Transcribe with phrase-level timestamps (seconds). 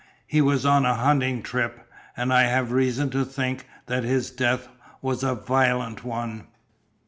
[0.25, 4.67] "He was on a hunting trip, and I have reason to think that his death
[4.99, 6.47] was a violent one."